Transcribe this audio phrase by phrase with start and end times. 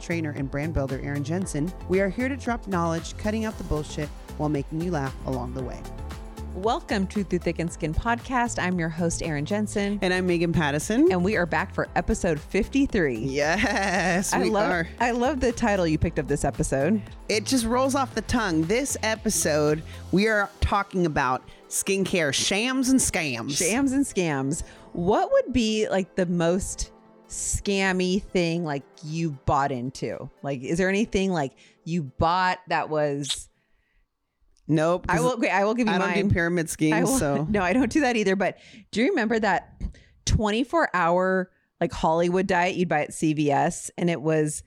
[0.00, 3.64] trainer, and brand builder Erin Jensen, we are here to drop knowledge, cutting out the
[3.64, 5.80] bullshit while making you laugh along the way.
[6.54, 8.60] Welcome to Through Thick and Skin podcast.
[8.60, 11.12] I'm your host, Erin Jensen, And I'm Megan Pattison.
[11.12, 13.16] and we are back for episode 53.
[13.18, 14.88] Yes, I we love are.
[14.98, 17.00] I love the title you picked of this episode.
[17.28, 18.62] It just rolls off the tongue.
[18.64, 23.56] This episode, we are talking about skincare shams and scams.
[23.56, 24.64] Shams and scams.
[24.94, 26.90] What would be like the most
[27.28, 30.30] scammy thing like you bought into?
[30.42, 31.52] Like is there anything like
[31.84, 33.48] you bought that was
[34.70, 35.06] Nope.
[35.08, 37.62] I will I will give you I don't do pyramid I schemes, will- so no,
[37.62, 38.36] I don't do that either.
[38.36, 38.58] But
[38.90, 39.80] do you remember that
[40.26, 44.62] 24 hour like Hollywood diet you'd buy at CVS and it was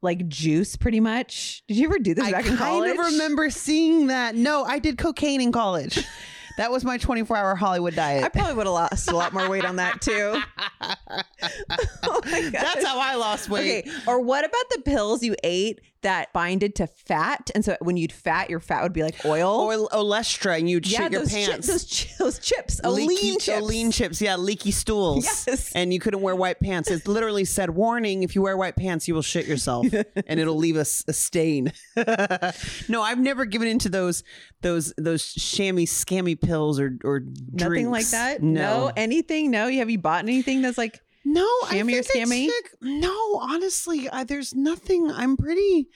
[0.00, 1.62] like juice pretty much?
[1.68, 4.34] Did you ever do this I back in kind of remember seeing that.
[4.34, 6.04] No, I did cocaine in college.
[6.56, 8.24] that was my 24 hour Hollywood diet.
[8.24, 10.40] I probably would have lost a lot more weight on that too.
[12.02, 12.20] oh.
[12.52, 13.86] That's how I lost weight.
[13.86, 13.96] Okay.
[14.06, 17.50] Or what about the pills you ate that binded to fat?
[17.54, 19.50] And so when you'd fat, your fat would be like oil.
[19.50, 21.66] Or Olestra, and you'd shit your those, chi- pants.
[21.66, 22.82] those, chi- those chips.
[22.82, 23.62] leaky, Olean chips.
[23.62, 25.24] Olean chips, yeah, leaky stools.
[25.24, 25.72] Yes.
[25.72, 26.90] And you couldn't wear white pants.
[26.90, 29.86] It literally said, warning, if you wear white pants, you will shit yourself
[30.26, 31.72] and it'll leave a stain.
[32.88, 34.22] no, I've never given into those
[34.62, 38.42] those those shammy, scammy pills or, or Nothing like that?
[38.42, 38.92] No.
[38.96, 39.50] Anything?
[39.50, 39.66] No?
[39.66, 42.48] You have you bought anything that's like No, Shammy I or think I scammy?
[42.80, 45.10] no, honestly, I, there's nothing.
[45.10, 45.88] I'm pretty.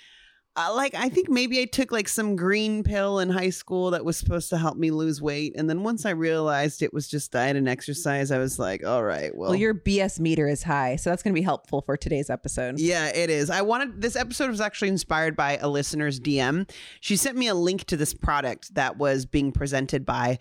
[0.57, 4.05] Uh, like I think maybe I took like some green pill in high school that
[4.05, 7.31] was supposed to help me lose weight, and then once I realized it was just
[7.31, 10.97] diet and exercise, I was like, all right, well, well, your BS meter is high.
[10.97, 12.81] So that's going to be helpful for today's episode.
[12.81, 13.51] yeah, it is.
[13.51, 16.69] I wanted this episode was actually inspired by a listener's DM.
[17.01, 20.39] She sent me a link to this product that was being presented by.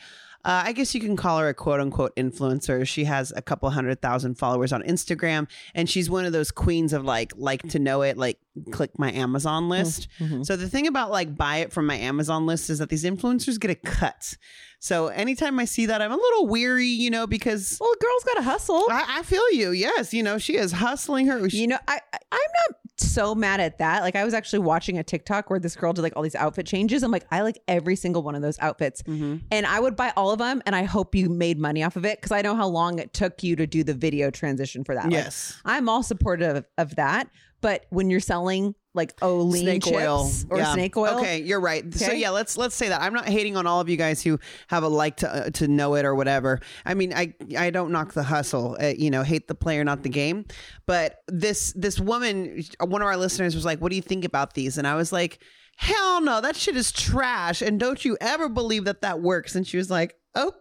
[0.48, 2.88] Uh, I guess you can call her a quote unquote influencer.
[2.88, 6.94] She has a couple hundred thousand followers on Instagram, and she's one of those queens
[6.94, 8.40] of like like to know it, like
[8.72, 10.08] click my Amazon list.
[10.46, 13.60] So the thing about like buy it from my Amazon list is that these influencers
[13.60, 14.38] get a cut.
[14.80, 18.34] So anytime I see that, I'm a little weary, you know, because Well, girls got
[18.36, 18.84] to hustle.
[18.90, 19.72] I, I feel you.
[19.72, 21.48] Yes, you know, she is hustling her.
[21.48, 22.00] you know, I
[22.32, 22.40] I'm
[22.70, 24.02] not so mad at that.
[24.02, 26.66] Like I was actually watching a TikTok where this girl did like all these outfit
[26.68, 27.02] changes.
[27.04, 29.38] I'm like, I like every single one of those outfits, Mm-hmm.
[29.52, 30.62] and I would buy all of them.
[30.66, 33.14] And I hope you made money off of it because I know how long it
[33.14, 35.06] took you to do the video transition for that.
[35.06, 35.60] Like, Yes.
[35.66, 37.30] I'm all supportive of, of that.
[37.62, 40.74] But when you're selling like Olean snake chips oil or Yeah.
[40.74, 41.94] snake oil, Okay, you're right.
[41.94, 44.38] So yeah, let's let's say that I'm not hating on all of you guys who
[44.68, 46.60] have a like to uh, to know it or whatever.
[46.86, 48.76] I mean, I I don't knock the hustle.
[48.82, 50.44] Uh, you know, hate the player, not the game.
[50.86, 54.54] But this this woman, one of our listeners was like, "What do you think about
[54.56, 55.40] these?" And I was like,
[55.78, 59.56] "Hell no, that shit is trash." And don't you ever believe that that works?
[59.56, 60.58] And she was like, "Okay."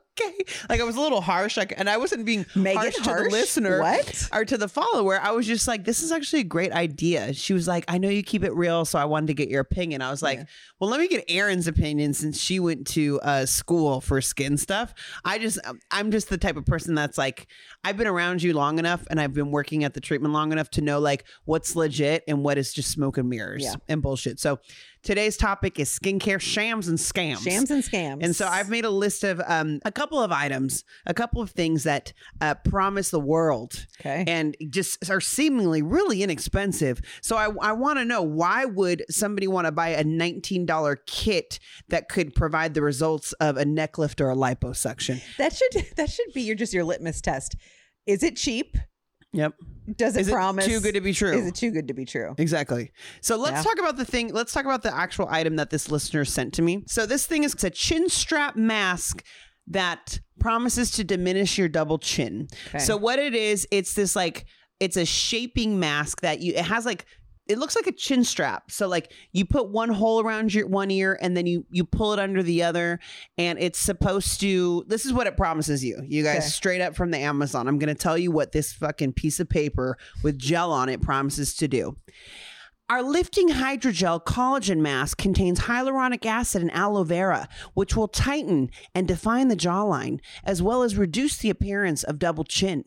[0.68, 3.28] Like I was a little harsh, like, and I wasn't being Megan harsh to the
[3.30, 4.28] listener What?
[4.32, 5.20] or to the follower.
[5.20, 7.32] I was just like, this is actually a great idea.
[7.34, 9.60] She was like, I know you keep it real, so I wanted to get your
[9.60, 10.02] opinion.
[10.02, 10.46] I was like,
[10.80, 14.94] well, let me get Erin's opinion since she went to uh, school for skin stuff.
[15.24, 15.58] I just,
[15.90, 17.46] I'm just the type of person that's like,
[17.84, 20.70] I've been around you long enough and I've been working at the treatment long enough
[20.70, 23.74] to know like what's legit and what is just smoke and mirrors Yeah.
[23.88, 24.40] and bullshit.
[24.40, 24.58] So
[25.06, 27.38] today's topic is skincare shams and scams.
[27.42, 28.18] shams and scams.
[28.22, 31.50] And so I've made a list of um, a couple of items, a couple of
[31.50, 34.24] things that uh, promise the world Okay.
[34.26, 37.00] and just are seemingly really inexpensive.
[37.22, 41.58] So I, I want to know why would somebody want to buy a $19 kit
[41.88, 45.22] that could provide the results of a neck lift or a liposuction?
[45.38, 47.54] that should that should be your just your litmus test.
[48.06, 48.76] Is it cheap?
[49.32, 49.54] Yep.
[49.96, 51.32] Does it Is it promise too good to be true?
[51.32, 52.34] Is it too good to be true?
[52.38, 52.90] Exactly.
[53.20, 53.62] So let's Yeah.
[53.62, 54.32] talk about the thing.
[54.32, 56.84] Let's talk about the actual item that this listener sent to me.
[56.86, 59.22] So this thing is it's a chin strap mask
[59.68, 62.48] that promises to diminish your double chin.
[62.68, 62.78] Okay.
[62.78, 64.46] So what it is, it's this like
[64.80, 67.06] it's a shaping mask that you it has like
[67.48, 68.70] it looks like a chin strap.
[68.70, 72.12] So like you put one hole around your one ear and then you you pull
[72.12, 72.98] it under the other
[73.38, 76.00] and it's supposed to this is what it promises you.
[76.06, 76.46] You guys Okay.
[76.46, 77.68] straight up from the Amazon.
[77.68, 81.00] I'm going to tell you what this fucking piece of paper with gel on it
[81.02, 81.96] promises to do.
[82.88, 89.08] Our lifting hydrogel collagen mask contains hyaluronic acid and aloe vera, which will tighten and
[89.08, 92.84] define the jawline, as well as reduce the appearance of double chin.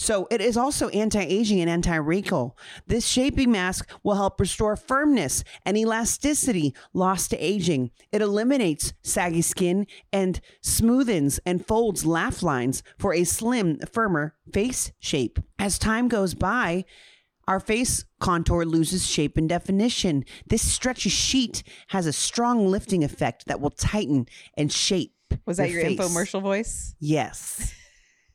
[0.00, 2.56] So it is also anti-aging and anti-wrinkle.
[2.86, 7.90] This shaping mask will help restore firmness and elasticity lost to aging.
[8.10, 14.90] It eliminates saggy skin and smoothens and folds laugh lines for a slim, firmer face
[15.00, 15.38] shape.
[15.58, 16.86] As time goes by,
[17.46, 20.24] our face contour loses shape and definition.
[20.46, 25.12] This stretchy sheet has a strong lifting effect that will tighten and shape.
[25.44, 25.98] Was that your face.
[26.00, 26.94] infomercial voice?
[27.00, 27.74] Yes.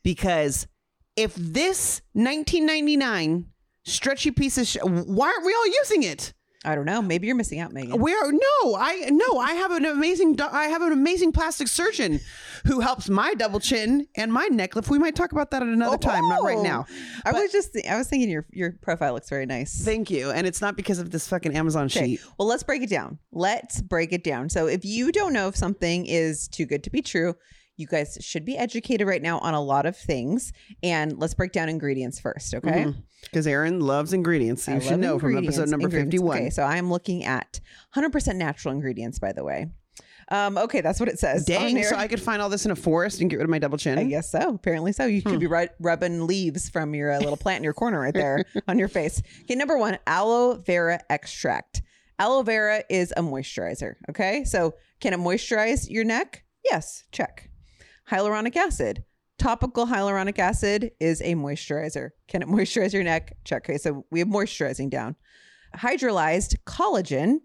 [0.04, 0.68] Because
[1.16, 3.46] if this 1999
[3.86, 6.34] stretchy piece of sh- why aren't we all using it?
[6.64, 7.00] I don't know.
[7.00, 8.02] Maybe you're missing out, Megan.
[8.02, 12.20] We are no, I no, I have an amazing I have an amazing plastic surgeon
[12.66, 14.90] who helps my double chin and my neck lift.
[14.90, 16.64] We might talk about that at another time, not right Oh.
[16.64, 16.88] now.
[17.24, 19.80] I But- was just I was thinking your your profile looks very nice.
[19.86, 20.32] Thank you.
[20.32, 22.16] And it's not because of this fucking Amazon Okay.
[22.16, 22.22] sheet.
[22.40, 23.20] Well, let's break it down.
[23.32, 24.50] Let's break it down.
[24.50, 27.36] So, if you don't know if something is too good to be true,
[27.78, 30.54] you guys should be educated right now on a lot of things.
[30.84, 32.94] And let's break down ingredients first, okay?
[33.24, 34.68] Because Erin loves ingredients.
[34.68, 36.38] You I should know from episode number 51.
[36.38, 37.60] Okay, so I'm looking at
[37.96, 39.68] 100% natural ingredients, by the way.
[40.30, 41.46] Um, okay, that's what it says.
[41.46, 43.60] Dang, so I could find all this in a forest and get rid of my
[43.60, 44.00] double chin.
[44.00, 44.56] I guess so.
[44.56, 45.06] Apparently so.
[45.06, 45.30] You Hmm.
[45.30, 48.44] could be ru- rubbing leaves from your uh, little plant in your corner right there
[48.68, 49.22] on your face.
[49.44, 51.84] Okay, number one, aloe vera extract.
[52.18, 53.96] Aloe vera is a moisturizer.
[54.10, 56.44] Okay, so can it moisturize your neck?
[56.64, 57.50] Yes, check.
[58.10, 59.04] Hyaluronic acid.
[59.40, 62.12] Topical hyaluronic acid is a moisturizer.
[62.28, 63.36] Can it moisturize your neck?
[63.44, 63.68] Check.
[63.68, 65.16] Okay, so we have moisturizing down.
[65.76, 67.40] Hydrolyzed collagen.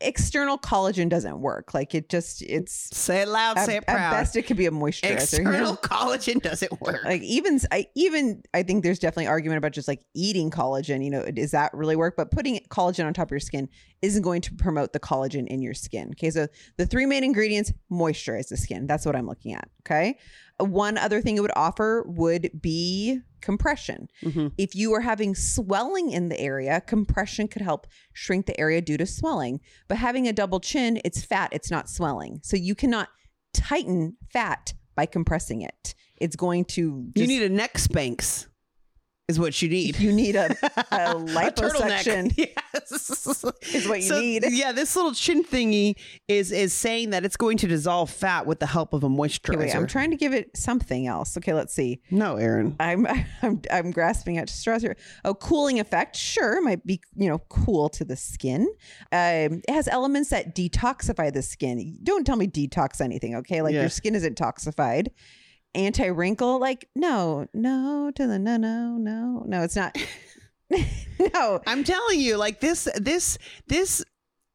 [0.00, 1.74] External collagen doesn't work.
[1.74, 3.96] Like it just, it's Say it loud, at, say it proud.
[3.98, 5.12] at best it could be a moisturizer.
[5.12, 7.04] External collagen doesn't work.
[7.04, 11.04] like even I even I think there's definitely argument about just like eating collagen.
[11.04, 12.14] You know, does that really work?
[12.16, 13.68] But putting collagen on top of your skin
[14.02, 16.08] isn't going to promote the collagen in your skin.
[16.12, 16.46] Okay, so
[16.76, 18.86] the three main ingredients moisturize the skin.
[18.86, 19.68] That's what I'm looking at.
[19.86, 20.18] Okay,
[20.58, 24.08] one other thing it would offer would be compression.
[24.22, 24.52] Mhm.
[24.58, 28.96] If you are having swelling in the area, compression could help shrink the area due
[28.96, 29.60] to swelling.
[29.88, 32.40] But having a double chin, it's fat, it's not swelling.
[32.42, 33.08] So you cannot
[33.52, 35.94] tighten fat by compressing it.
[36.20, 38.46] It's going to you need a neck Spanx,
[39.30, 39.98] is what you need.
[39.98, 42.34] you need a, a A liposuction.
[42.36, 42.92] Yes.
[43.74, 44.44] is what you So, need.
[44.50, 45.96] Yeah, this little chin thingy
[46.28, 49.14] is is saying that it's going to dissolve fat with the help of a Okay,
[49.16, 49.58] moisturizer.
[49.58, 51.36] wait, I'm trying to give it something else.
[51.36, 52.00] Okay, let's see.
[52.10, 52.76] no, Erin.
[52.80, 53.06] I'm
[53.42, 54.96] I'm I'm grasping at straws here.
[55.24, 56.16] Oh, cooling effect.
[56.16, 58.62] Sure, might be you know cool to the skin.
[59.12, 61.98] Um, it has elements that detoxify the skin.
[62.02, 63.34] Don't tell me detox anything.
[63.36, 63.80] Okay, like Yeah.
[63.80, 65.08] your skin isn't toxified.
[65.74, 66.58] Anti wrinkle.
[66.58, 69.62] Like no, no to the no, no, no, no.
[69.62, 69.96] It's not.
[71.34, 71.60] no.
[71.66, 74.04] I'm telling you, like this, this, this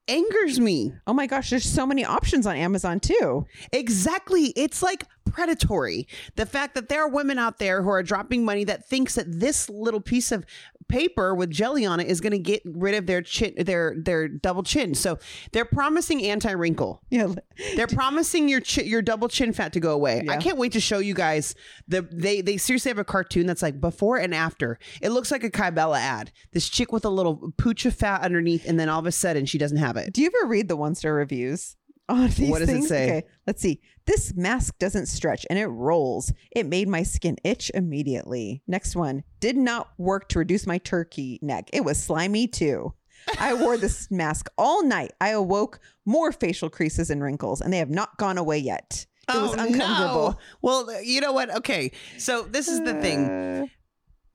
[0.07, 0.93] angers me.
[1.07, 3.45] Oh my gosh, there's so many options on Amazon too.
[3.71, 4.53] Exactly.
[4.55, 6.07] It's like predatory.
[6.35, 9.25] The fact that there are women out there who are dropping money that thinks that
[9.27, 10.45] this little piece of
[10.87, 14.27] paper with jelly on it is going to get rid of their chin, their their
[14.27, 14.93] double chin.
[14.93, 15.17] So
[15.51, 17.01] they're promising anti wrinkle.
[17.09, 17.33] Yeah.
[17.75, 20.25] They're promising your chi- your double chin fat to go away.
[20.29, 21.55] I can't wait to show you guys
[21.87, 24.79] the they they seriously have a cartoon that's like before and after.
[25.01, 26.31] It looks like a Kybella ad.
[26.51, 29.45] This chick with a little pooch of fat underneath, and then all of a sudden
[29.45, 30.13] she doesn't have it.
[30.13, 31.75] Do you ever read the one star reviews
[32.07, 33.05] on these What does it say?
[33.05, 33.81] Okay, let's see.
[34.07, 36.31] This mask doesn't stretch and it rolls.
[36.51, 38.61] It made my skin itch immediately.
[38.67, 41.69] Next one did not work to reduce my turkey neck.
[41.73, 42.93] It was slimy too.
[43.39, 45.13] I wore this mask all night.
[45.19, 49.07] I awoke more facial creases and wrinkles, and they have not gone away yet.
[49.27, 50.29] It was Oh, uncomfortable.
[50.31, 50.37] no.
[50.61, 51.49] Well, you know what?
[51.57, 53.25] Okay, so this is the thing.
[53.27, 53.65] Uh.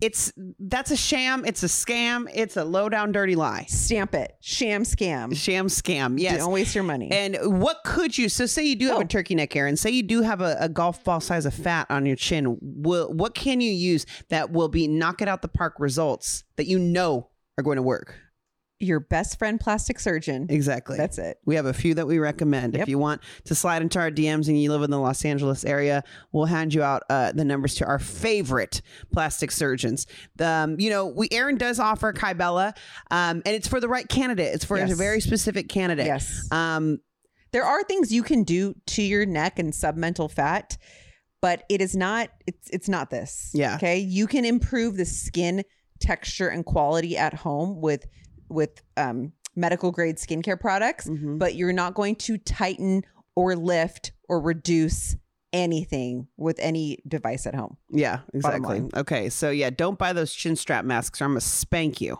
[0.00, 1.45] It's that's a sham.
[1.45, 2.26] It's a scam.
[2.35, 3.66] It's a low down dirty lie.
[3.69, 4.35] Stamp it.
[4.40, 5.37] Sham scam.
[5.37, 6.19] Sham scam.
[6.19, 6.38] Yes.
[6.38, 7.11] Don't waste your money.
[7.11, 8.28] And what could you?
[8.28, 9.00] So, say you do have Oh.
[9.02, 9.76] a turkey neck, Erin.
[9.76, 12.57] Say you do have a, a golf ball size of fat on your chin.
[12.61, 16.66] Will what can you use that will be knock it out the park results that
[16.66, 17.28] you know
[17.59, 18.14] are going to work?
[18.80, 20.46] Your best friend plastic surgeon.
[20.49, 20.96] Exactly.
[20.96, 21.38] That's it.
[21.44, 22.75] we have a few that we recommend.
[22.76, 25.64] If you want to slide into our DMs and you live in the Los Angeles
[25.64, 28.80] area, we'll hand you out uh, the numbers to our favorite
[29.12, 30.06] plastic surgeons.
[30.37, 32.75] The, um, you know, we Erin does offer Kybella,
[33.10, 34.54] um, and it's for the right candidate.
[34.54, 36.06] It's for a very specific candidate.
[36.06, 36.49] Yes.
[36.50, 36.99] Um,
[37.52, 40.78] there are things you can do to your neck and submental fat
[41.42, 43.76] but it is not it's it's not this Yeah.
[43.76, 45.64] okay you can improve the skin
[45.99, 48.06] texture and quality at home with
[48.50, 51.38] with um medical grade skincare products mhm.
[51.38, 53.02] but you're not going to tighten
[53.35, 55.16] or lift or reduce
[55.52, 58.88] anything with any device at home Yeah, exactly.
[58.95, 62.19] Okay, so yeah, don't buy those chin strap masks or I'm gonna spank you.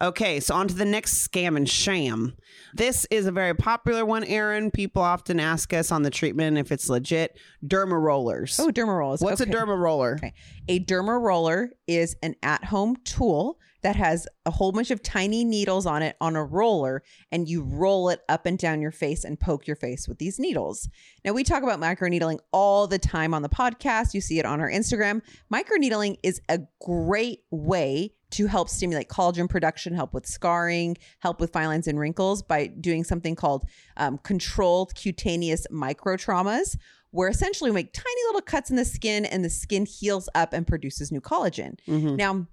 [0.00, 2.36] Okay, so on to the next scam and sham.
[2.74, 4.70] This is a very popular one, Erin.
[4.70, 7.38] People often ask us on the treatment if it's legit.
[7.66, 8.60] Derma rollers.
[8.60, 9.20] Oh, derma rollers.
[9.20, 9.50] What's Okay.
[9.50, 10.16] a derma roller?
[10.18, 10.34] Okay.
[10.68, 15.44] A derma roller is an at home tool that has a whole bunch of tiny
[15.44, 19.22] needles on it on a roller, and you roll it up and down your face
[19.22, 20.88] and poke your face with these needles.
[21.24, 24.12] Now, we talk about microneedling all the time on the podcast.
[24.12, 25.22] You see it on our Instagram.
[25.54, 31.52] Microneedling is a great way to help stimulate collagen production, help with scarring, help with
[31.52, 36.76] fine lines and wrinkles by doing something called um, controlled cutaneous microtraumas
[37.12, 40.52] where essentially we make tiny little cuts in the skin and the skin heals up
[40.52, 41.78] and produces new collagen.
[41.86, 42.16] Mhm.
[42.16, 42.46] Now,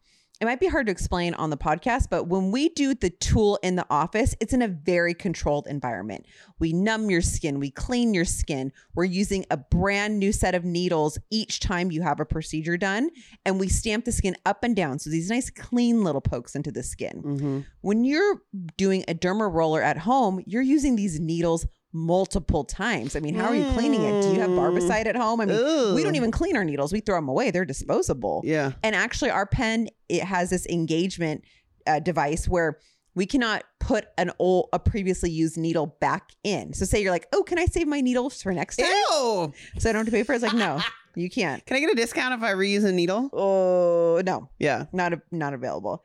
[0.44, 3.58] it might be hard to explain on the podcast, but when we do the tool
[3.64, 6.26] in the office, it's in a very controlled environment.
[6.60, 8.74] We numb your skin, we clean your skin.
[8.94, 13.10] We're using a brand new set of needles each time you have a procedure done,
[13.46, 15.00] and we stamp the skin up and down.
[15.00, 17.24] So these nice, clean little pokes into the skin.
[17.24, 17.66] Mhm.
[17.80, 18.42] When you're
[18.76, 23.16] doing a derma roller at home, you're using these needles multiple times.
[23.16, 24.24] I mean, how are you cleaning it?
[24.24, 24.58] Do you have Mm.
[24.58, 25.40] barbicide at home?
[25.40, 26.92] I mean, we don't even clean our needles.
[26.92, 27.52] We throw them away.
[27.52, 28.42] They're disposable.
[28.44, 28.72] Yeah.
[28.84, 31.44] And actually, our pen it has this engagement
[31.88, 32.80] uh, device where
[33.16, 36.74] we cannot put an old a previously used needle back in.
[36.74, 38.88] So say you're like, oh, can I save my needles for next time?
[38.88, 39.54] Ew.
[39.78, 40.38] So I don't have to pay for it.
[40.38, 40.80] It's like, no,
[41.16, 41.64] you can't.
[41.66, 43.30] Can I get a discount if I reuse a needle?
[43.34, 44.86] Oh no, Yeah.
[44.94, 46.04] not a, not available.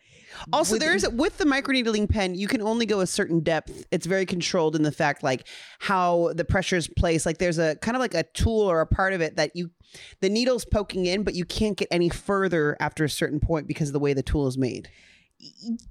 [0.52, 3.84] Also, With- there's with the microneedling pen, you can only go a certain depth.
[3.90, 5.46] It's very controlled in the fact like
[5.78, 7.26] how the pressure is placed.
[7.26, 9.70] Like there's a kind of like a tool or a part of it that you
[10.20, 13.88] the needle's poking in, but you can't get any further after a certain point because
[13.88, 14.90] of the way the tool is made.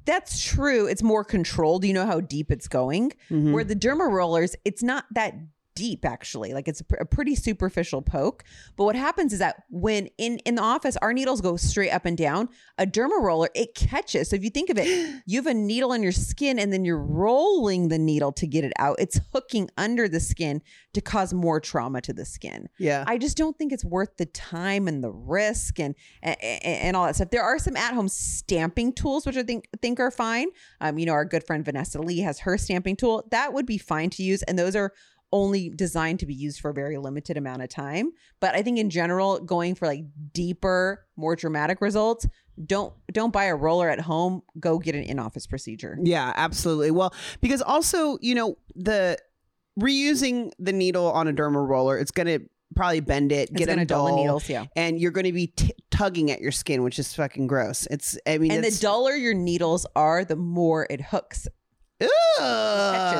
[0.05, 0.87] That's true.
[0.87, 1.83] It's more controlled.
[1.85, 3.13] You know how deep it's going.
[3.29, 3.53] Mhm.
[3.53, 5.33] Where the derma rollers, it's not that
[5.77, 6.53] deep actually.
[6.53, 8.43] Like it's a, pr- a pretty superficial poke.
[8.75, 12.05] But what happens is that when in in the office, our needles go straight up
[12.05, 12.49] and down.
[12.79, 14.29] A derma roller, it catches.
[14.29, 16.83] So if you think of it, you have a needle in your skin, and then
[16.83, 18.95] you're rolling the needle to get it out.
[18.97, 22.67] It's hooking under the skin to cause more trauma to the skin.
[22.79, 23.03] Yeah.
[23.05, 25.93] I just don't think it's worth the time and the risk and
[26.23, 27.29] and, and all that stuff.
[27.29, 30.47] There are some at-home stamping tools which I think think are fine.
[30.81, 33.27] Um, you know, our good friend Vanessa Lee has her stamping tool.
[33.29, 34.93] That would be fine to use, and those are
[35.31, 38.11] only designed to be used for a very limited amount of time.
[38.39, 42.27] But I think in general, going for like deeper, more dramatic results,
[42.65, 44.41] don't don't buy a roller at home.
[44.59, 45.97] Go get an in-office procedure.
[46.01, 46.91] Yeah, absolutely.
[46.91, 49.17] Well, because also, you know, the
[49.79, 52.39] reusing the needle on a derma roller, it's going to
[52.75, 54.65] probably bend it, It's get gonna a dull dull, needles, yeah.
[54.75, 57.87] and you're going to be t- tugging at your skin, which is fucking gross.
[57.89, 61.47] It's, I mean, And the duller your needles are, the more it hooks.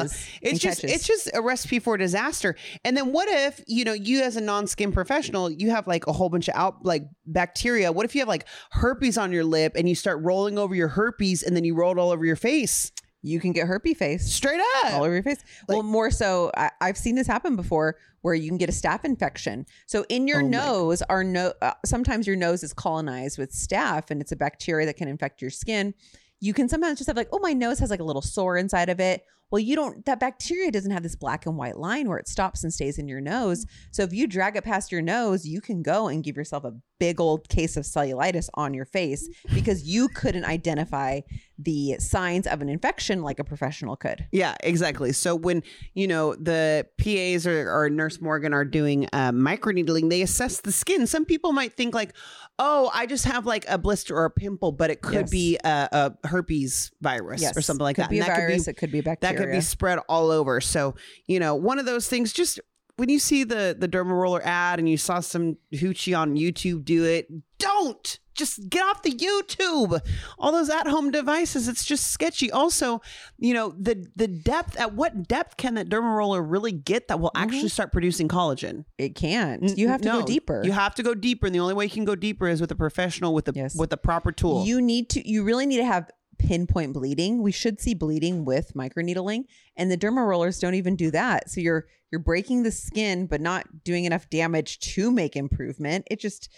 [0.03, 0.95] Catches It's just catches.
[0.95, 2.55] it's just a recipe for disaster.
[2.85, 6.13] And then what if, you know, you as a non-skin professional, you have like a
[6.13, 7.91] whole bunch of out like bacteria.
[7.91, 10.89] What if you have like herpes on your lip and you start rolling over your
[10.89, 12.91] herpes and then you roll it all over your face?
[13.23, 14.31] You can get herpes face.
[14.31, 14.93] Straight up.
[14.93, 15.43] all over your face.
[15.67, 19.03] well, more so, I, I've seen this happen before, where you can get a staph
[19.03, 19.65] infection.
[19.87, 24.11] So in your Oh nose, our no, uh, sometimes your nose is colonized with staph,
[24.11, 25.93] and it's a bacteria that can infect your skin.
[26.39, 28.89] You can sometimes just have like, oh, my nose has like a little sore inside
[28.89, 29.23] of it.
[29.49, 30.05] Well, you don't.
[30.05, 33.07] That bacteria doesn't have this black and white line where it stops and stays in
[33.07, 33.65] your nose.
[33.65, 33.87] Mm-hmm.
[33.91, 36.73] So if you drag it past your nose, you can go and give yourself a
[36.99, 39.55] big old case of cellulitis on your face mm-hmm.
[39.55, 41.21] because you couldn't identify
[41.59, 44.27] the signs of an infection like a professional could.
[44.31, 45.11] Yeah, exactly.
[45.13, 50.21] So when you know the PAs or, or Nurse Morgan are doing uh, microneedling, they
[50.21, 51.07] assess the skin.
[51.07, 52.13] Some people might think like,
[52.59, 55.29] "Oh, I just have like a blister or a pimple," but it could Yes.
[55.31, 55.89] be a,
[56.23, 58.09] a herpes virus or something like could that.
[58.11, 58.65] Be And a that virus.
[58.65, 59.35] could it could be be bacteria.
[59.37, 60.61] that could be spread all over.
[60.61, 60.95] So
[61.25, 62.33] you know, one of those things.
[62.33, 62.59] Just
[62.97, 66.83] when you see the the derma roller ad and you saw some hoochie on YouTube
[66.83, 67.27] do it,
[67.57, 69.99] don't just get off the YouTube.
[70.37, 72.51] All those at home devices, it's just sketchy.
[72.51, 73.01] Also,
[73.37, 77.19] you know, the the depth at what depth can that derma roller really get that
[77.19, 77.67] will actually mm-hmm.
[77.67, 78.85] start producing collagen?
[78.97, 79.77] It can't.
[79.77, 80.61] You have to no, go deeper.
[80.63, 82.71] You have to go deeper, and the only way you can go deeper is with
[82.71, 83.75] a professional with the Yes.
[83.75, 84.65] with the proper tool.
[84.65, 85.27] You need to.
[85.27, 87.41] You really need to have pinpoint bleeding.
[87.41, 91.49] We should see bleeding with microneedling, and the derma rollers don't even do that.
[91.49, 96.07] So you're you're breaking the skin, but not doing enough damage to make improvement.
[96.09, 96.49] It just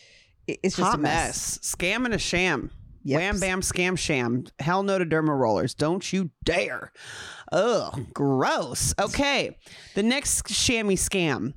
[0.47, 1.57] it's just Hot a mess.
[1.57, 1.75] mess.
[1.75, 2.71] Scam and a sham.
[3.03, 3.19] Yep.
[3.19, 4.45] Wham bam scam sham.
[4.59, 5.73] Hell no to derma rollers.
[5.73, 6.91] Don't you dare.
[7.51, 8.93] Ugh, gross.
[8.99, 9.57] Okay.
[9.95, 11.53] The next shammy scam.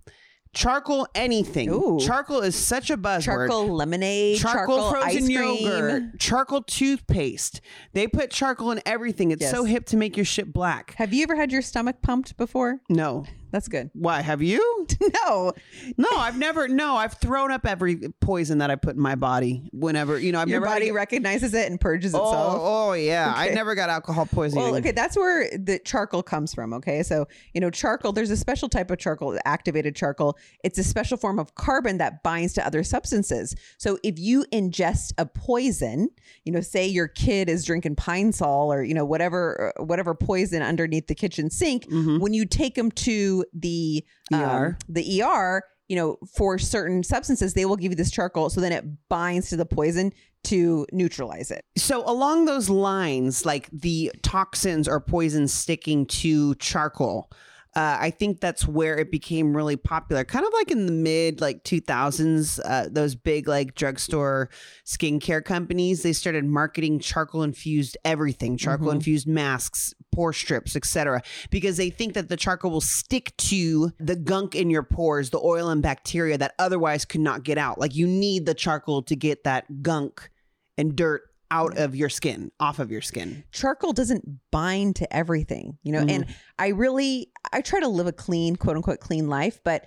[0.54, 1.71] Charcoal anything.
[1.71, 1.99] Ooh.
[1.99, 3.23] Charcoal is such a buzzword.
[3.25, 5.66] Charcoal lemonade, Charcoal, charcoal, frozen ice cream.
[5.66, 7.61] yogurt, charcoal toothpaste.
[7.94, 9.30] They put charcoal in everything.
[9.30, 9.50] It's Yes.
[9.50, 10.94] so hip to make your shit black.
[10.99, 12.80] Have you ever had your stomach pumped before?
[12.90, 13.25] No.
[13.52, 13.90] That's good.
[13.92, 14.87] Why have you?
[15.25, 15.52] no,
[15.97, 16.66] No, I've never.
[16.68, 19.68] No, I've thrown up every poison that I put in my body.
[19.73, 20.73] Whenever you know, I've your never.
[20.73, 22.56] body get- recognizes it and purges itself.
[22.59, 23.32] Oh, oh yeah.
[23.37, 24.64] I never got alcohol poisoning.
[24.64, 26.73] Well, okay, that's where the charcoal comes from.
[26.73, 28.12] Okay, so you know, charcoal.
[28.12, 30.37] There's a special type of charcoal, activated charcoal.
[30.64, 33.54] It's a special form of carbon that binds to other substances.
[33.78, 36.09] So if you ingest a poison,
[36.44, 40.14] you know, say your kid is drinking Pine Sol or you know whatever uh, whatever
[40.14, 42.18] poison underneath the kitchen sink, Mhm.
[42.21, 44.78] when you take them to the um, ER.
[44.88, 45.62] the ER.
[45.88, 49.50] You know, for certain substances, they will give you this charcoal, so then it binds
[49.50, 50.12] to the poison
[50.44, 51.64] to neutralize it.
[51.76, 57.30] So along those lines, like the toxins or poisons sticking to charcoal,
[57.75, 60.25] uh, I think that's where it became really popular.
[60.25, 64.50] Kind of like in the mid like 2000s, uh, those big like drugstore
[64.84, 71.23] skincare companies they started marketing charcoal infused everything, charcoal infused masks, pore strips, etc.
[71.50, 75.40] Because they think that the charcoal will stick to the gunk in your pores, the
[75.40, 77.78] oil and bacteria that otherwise could not get out.
[77.78, 80.31] Like you need the charcoal to get that gunk
[80.78, 83.45] and dirt out of your skin, off of your skin.
[83.52, 86.02] charcoal doesn't bind to everything, you know.
[86.02, 86.11] Mhm.
[86.11, 86.26] And
[86.59, 89.87] I really I try to live a clean, quote unquote clean life, but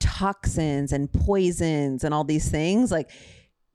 [0.00, 3.10] toxins and poisons and all these things like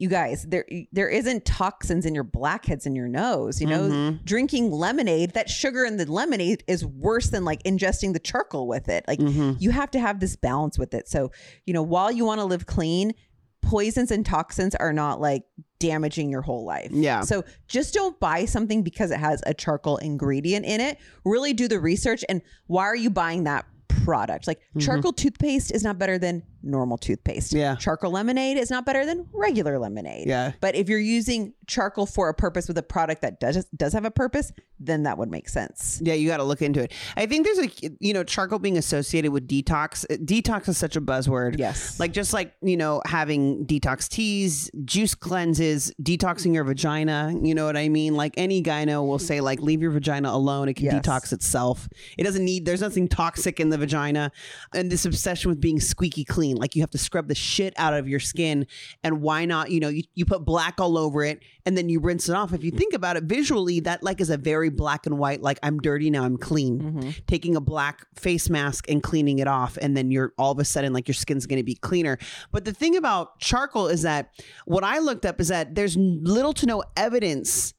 [0.01, 4.25] you guys there there isn't toxins in your blackheads in your nose you know Mhm.
[4.25, 8.89] drinking lemonade that sugar in the lemonade is worse than like ingesting the charcoal with
[8.89, 9.55] it like Mhm.
[9.61, 11.31] you have to have this balance with it so
[11.65, 13.13] you know while you want to live clean
[13.61, 15.43] poisons and toxins are not like
[15.79, 17.21] damaging your whole life Yeah.
[17.21, 20.97] so just don't buy something because it has a charcoal ingredient in it.
[21.25, 22.23] Really do the research.
[22.27, 24.47] And why are you buying that product?
[24.47, 27.53] Like charcoal toothpaste is not better than normal toothpaste.
[27.53, 27.75] Yeah.
[27.75, 30.27] Charcoal lemonade is not better than regular lemonade.
[30.27, 30.51] Yeah.
[30.61, 34.05] But if you're using charcoal for a purpose with a product that does does have
[34.05, 36.01] a purpose, then that would make sense.
[36.03, 36.91] Yeah, you got to look into it.
[37.15, 40.05] I think there's a, you know, charcoal being associated with detox.
[40.25, 41.57] Detox is such a buzzword.
[41.59, 41.99] Yes.
[41.99, 47.33] Like just like, you know, having detox teas, juice cleanses, detoxing your vagina.
[47.41, 48.15] You know what I mean?
[48.15, 50.67] Like any gyno will say, like, leave your vagina alone.
[50.69, 50.95] It can Yes.
[51.05, 51.87] detox itself.
[52.17, 54.31] It doesn't need, there's nothing toxic in the vagina.
[54.73, 56.50] And this obsession with being squeaky clean.
[56.55, 58.67] Like you have to scrub the shit out of your skin.
[59.03, 61.99] And why not, you know, you, you put black all over it and then you
[61.99, 62.53] rinse it off.
[62.53, 65.59] If you think about it visually, that like is a very black and white, like
[65.63, 67.09] I'm dirty, now I'm clean Mm-hmm.
[67.27, 70.65] taking a black face mask and cleaning it off and then you're all of a
[70.65, 72.17] sudden like your skin's going to be cleaner
[72.51, 74.29] but the thing about charcoal is that
[74.65, 77.73] what i looked up is that there's little to no evidence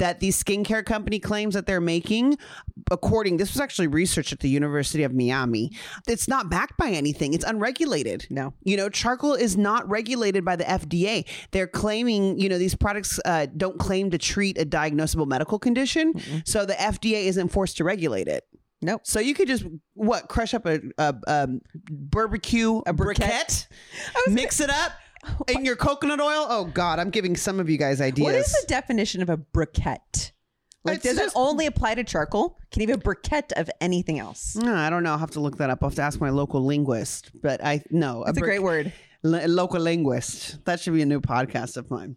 [0.00, 2.36] that these skincare company claims that they're making
[2.90, 5.70] according this was actually research at the university of miami
[6.08, 8.52] it's not backed by anything it's unregulated No.
[8.64, 11.24] you know, charcoal is not regulated by the FDA.
[11.50, 16.14] They're claiming, you know, these products uh, don't claim to treat a diagnosable medical condition.
[16.44, 18.44] So the FDA isn't forced to regulate it.
[18.82, 19.02] Nope.
[19.04, 21.60] So you could just, what, crush up a, a, um
[21.90, 23.66] barbecue, a briquette,
[24.28, 24.92] mix it up
[25.48, 26.46] in your coconut oil.
[26.48, 28.24] Oh, God, I'm giving some of you guys ideas.
[28.24, 30.32] What is the definition of a briquette?
[30.82, 32.56] Like, It's does just- it only apply to charcoal?
[32.72, 34.56] Can you have a briquette of anything else?
[34.56, 35.10] No, I don't know.
[35.10, 35.80] I'll have to look that up.
[35.82, 37.30] I'll have to ask my local linguist.
[37.42, 38.92] But I know It's a great word.
[39.24, 40.64] L- local linguist.
[40.64, 42.16] That should be a new podcast of mine.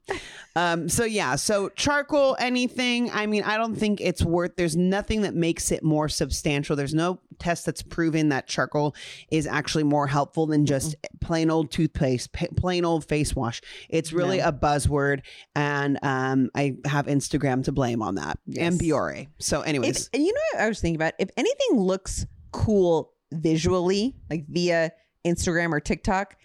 [0.55, 3.09] Um, so yeah, so charcoal, anything.
[3.11, 4.55] I mean, I don't think it's worth.
[4.55, 6.75] There's nothing that makes it more substantial.
[6.75, 8.95] There's no test that's proven that charcoal
[9.31, 13.61] is actually more helpful than just plain old toothpaste, pa- plain old face wash.
[13.89, 15.21] It's really a buzzword,
[15.55, 19.27] and um, I have Instagram to blame on that and Biore.
[19.39, 21.13] So, anyways, If, and you know what I was thinking about?
[21.19, 24.91] If anything looks cool visually, like via
[25.25, 26.37] Instagram or TikTok,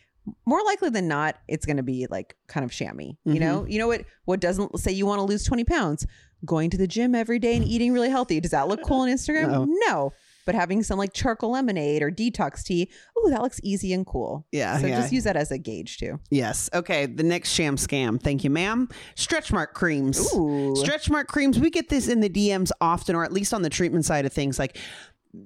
[0.46, 3.16] more likely than not, it's going to be like kind of shammy.
[3.24, 3.70] You know, mm-hmm.
[3.70, 4.02] you know what?
[4.24, 6.06] What doesn't say you want to lose twenty pounds?
[6.44, 8.40] Going to the gym every day and eating really healthy.
[8.40, 9.48] Does that look cool on Instagram?
[9.48, 9.66] No.
[9.88, 10.12] No.
[10.48, 14.46] But having some like charcoal lemonade or detox tea, oh, that looks easy and cool.
[14.50, 14.98] Yeah, So yeah.
[14.98, 16.20] just use that as a gauge too.
[16.30, 16.70] Yes.
[16.72, 17.04] Okay.
[17.04, 18.18] The next sham scam.
[18.18, 18.88] Thank you, ma'am.
[19.14, 20.18] Stretch mark creams.
[20.34, 20.74] Ooh.
[20.74, 21.58] Stretch mark creams.
[21.58, 24.32] We get this in the DMs often, or at least on the treatment side of
[24.32, 24.58] things.
[24.58, 24.78] Like,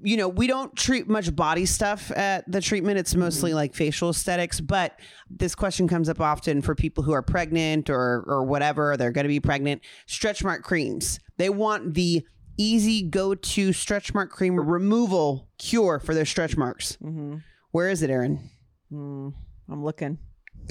[0.02, 2.98] you know, we don't treat much body stuff at the treatment.
[2.98, 4.60] It's mostly like facial aesthetics.
[4.60, 8.96] But this question comes up often for people who are pregnant or or whatever.
[8.96, 9.82] They're going to be pregnant.
[10.06, 11.18] Stretch mark creams.
[11.36, 12.24] They want the
[12.56, 16.96] easy go to stretch mark cream removal cure for their stretch marks.
[17.02, 17.36] Mm-hmm.
[17.70, 18.50] Where is it, Erin?
[18.92, 19.32] Mm,
[19.70, 20.18] I'm looking.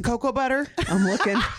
[0.03, 0.67] Cocoa butter.
[0.87, 1.37] I'm looking.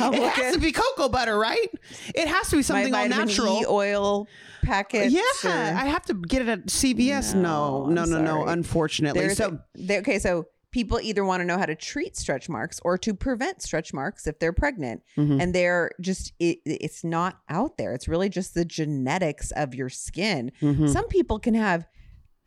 [0.00, 1.68] It has to be cocoa butter, right?
[2.14, 3.60] It has to be something My all natural.
[3.62, 4.28] E oil
[4.62, 5.12] packets.
[5.12, 7.34] yeah, or- I have to get it at CVS.
[7.34, 8.46] No, no, No, no, no.
[8.46, 12.48] Unfortunately, There's so they- okay, so people either want to know how to treat stretch
[12.48, 15.42] marks or to prevent stretch marks if they're pregnant, Mhm.
[15.42, 17.94] and they're just it, it's not out there.
[17.94, 20.52] It's really just the genetics of your skin.
[20.60, 20.92] Mhm.
[20.92, 21.86] Some people can have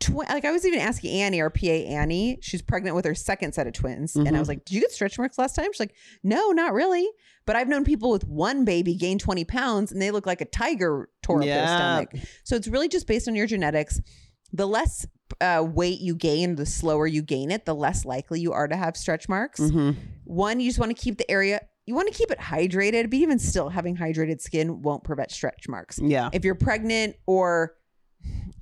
[0.02, 3.54] twi- like I was even asking Annie, our PA Annie, she's pregnant with her second
[3.54, 4.16] set of twins.
[4.16, 4.38] And I Mm-hmm.
[4.40, 5.66] was like, Did you get stretch marks last time?
[5.72, 7.08] She's like, No, not really.
[7.46, 10.44] But I've known people with one baby gain 20 pounds and they look like a
[10.44, 12.10] tiger tore up their stomach.
[12.44, 14.00] So it's really just based on your genetics.
[14.52, 15.06] The less
[15.40, 18.76] uh, weight you gain, the slower you gain it, the less likely you are to
[18.76, 19.58] have stretch marks.
[19.60, 19.96] Mhm.
[20.24, 23.14] One, you just want to keep the area, you want to keep it hydrated, but
[23.14, 25.98] even still, having hydrated skin won't prevent stretch marks.
[26.00, 26.28] Yeah.
[26.34, 27.74] If you're pregnant or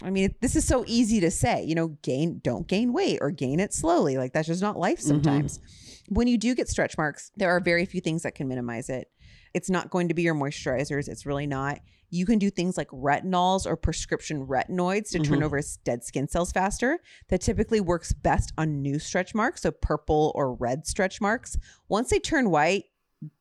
[0.02, 3.30] I mean, this is so easy to say, you know, gain, don't gain weight or
[3.30, 4.16] gain it slowly.
[4.16, 5.08] Like that's just not life mm-hmm.
[5.08, 5.60] sometimes.
[6.08, 9.08] When you do get stretch marks, there are very few things that can minimize it.
[9.54, 11.08] It's not going to be your moisturizers.
[11.08, 11.80] It's really not.
[12.12, 15.44] You can do things like retinols or prescription retinoids to turn mm-hmm.
[15.44, 16.98] over dead skin cells faster.
[17.28, 21.56] That typically works best on new stretch marks, so purple or red stretch marks.
[21.88, 22.84] Once they turn white,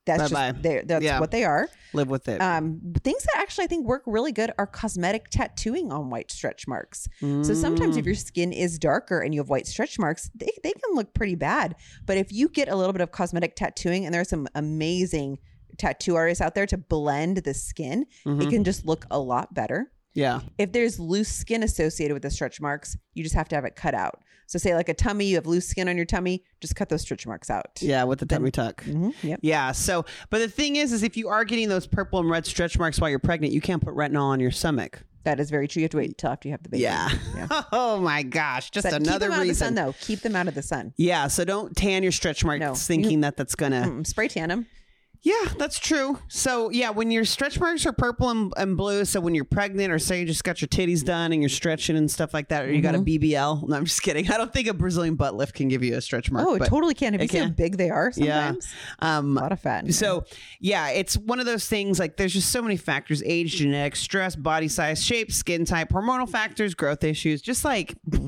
[0.05, 0.51] that's Bye-bye.
[0.51, 1.19] just they're- that's Yeah.
[1.19, 1.69] what they are.
[1.93, 2.41] Live with it.
[2.41, 6.67] Um, things that actually I think work really good are cosmetic tattooing on white stretch
[6.67, 7.07] marks.
[7.21, 7.99] So sometimes Mm.
[7.99, 11.13] if your skin is darker and you have white stretch marks, they, they can look
[11.13, 11.75] pretty bad.
[12.05, 15.37] But if you get a little bit of cosmetic tattooing, and there are some amazing
[15.77, 18.41] tattoo artists out there to blend the skin, Mm-hmm.
[18.41, 19.91] it can just look a lot better.
[20.13, 20.41] yeah.
[20.57, 23.75] If there's loose skin associated with the stretch marks, you just have to have it
[23.77, 24.19] cut out.
[24.49, 27.01] So say like a tummy, you have loose skin on your tummy, just cut those
[27.03, 27.67] stretch marks out.
[27.81, 28.83] Yeah, with the tummy tuck.
[28.83, 29.39] Mhm, Yep.
[29.43, 29.71] Yeah.
[29.73, 32.79] So, but the thing is, is if you are getting those purple and red stretch
[32.79, 35.03] marks while you're pregnant, you can't put retinol on your stomach.
[35.23, 35.81] That is very true.
[35.81, 36.81] You have to wait until after you have the baby.
[36.81, 37.09] Yeah.
[37.71, 38.71] oh my gosh.
[38.71, 39.49] Just But another keep them out reason.
[39.51, 39.95] of the sun, though.
[40.01, 40.93] Keep them out of the sun.
[40.97, 41.27] Yeah.
[41.27, 42.73] So don't tan your stretch marks No.
[42.73, 43.83] thinking that that's gonna.
[43.85, 44.65] Mm, spray tan them.
[45.21, 46.17] Yeah, that's true.
[46.29, 49.91] So yeah, when your stretch marks are purple and, and blue, so when you're pregnant
[49.91, 52.63] or say you just got your titties done and you're stretching and stuff like that,
[52.63, 53.01] or you got Mm-hmm.
[53.25, 53.67] a BBL.
[53.67, 54.31] No, I'm just kidding.
[54.31, 56.47] I don't think a Brazilian butt lift can give you a stretch mark.
[56.47, 57.13] Oh, it totally can.
[57.13, 58.45] Have you it seen how big they are Yeah.
[58.53, 58.73] sometimes?
[58.99, 59.93] Um, A lot of fat.
[59.93, 60.23] So,
[60.61, 64.37] yeah, it's one of those things like there's just so many factors age, genetics, stress,
[64.37, 67.41] body size, shape, skin type, hormonal factors, growth issues.
[67.41, 67.93] Just like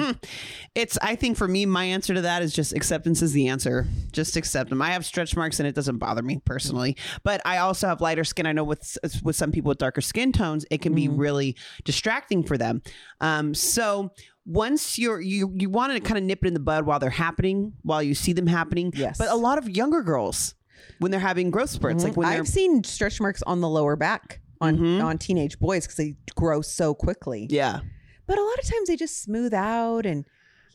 [0.76, 3.88] it's, I think for me, my answer to that is just acceptance is the answer.
[4.12, 4.82] Just accept them.
[4.82, 6.81] I have stretch marks and it doesn't bother me personally,
[7.24, 8.46] but I also have lighter skin.
[8.46, 11.18] I know with, with some people with darker skin tones, it can be mm-hmm.
[11.18, 12.82] really distracting for them.
[13.20, 14.12] Um, so,
[14.44, 17.12] once you're you you want to kind of nip it in the bud while they're
[17.12, 19.20] happening while you see them happening Yes.
[19.20, 20.56] but a lot of younger girls
[20.98, 22.22] when they're having growth spurts like mm-hmm.
[22.22, 25.06] when I've seen stretch marks on the lower back on mm-hmm.
[25.06, 27.48] on teenage boys because they grow so quickly.
[27.50, 27.82] yeah
[28.28, 30.26] But a lot of times they just smooth out, and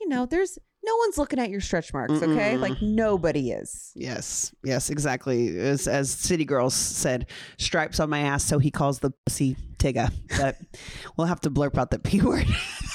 [0.01, 2.14] you know, there's no one's looking at your stretch marks.
[2.14, 3.92] Okay, like nobody is.
[3.94, 5.59] Yes, yes, exactly.
[5.59, 7.27] As as City Girls said,
[7.59, 10.12] stripes on my ass, so he calls the pussy Tigga.
[10.38, 10.57] But
[11.16, 12.46] we'll have to blurp out the p word.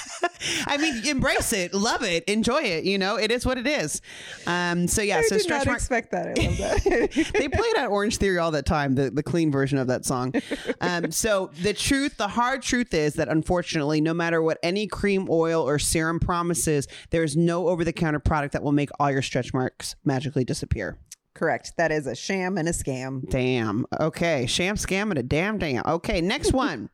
[0.66, 2.84] I mean, embrace it, love it, enjoy it.
[2.84, 4.00] You know, it is what it is.
[4.46, 4.88] Um.
[4.88, 5.18] So yeah.
[5.18, 5.82] I so did stretch not marks.
[5.82, 6.38] expect that.
[6.38, 7.32] I love that.
[7.34, 10.34] they played at Orange Theory all the time, the, the clean version of that song.
[10.80, 15.26] Um, so the truth, the hard truth is that unfortunately, no matter what any cream,
[15.30, 19.10] oil, or serum promises, there is no over the counter product that will make all
[19.10, 20.98] your stretch marks magically disappear.
[21.34, 21.72] Correct.
[21.78, 23.28] That is a sham and a scam.
[23.28, 23.86] Damn.
[23.98, 24.46] Okay.
[24.46, 25.82] Sham scam and a damn damn.
[25.86, 26.20] Okay.
[26.20, 26.90] Next one.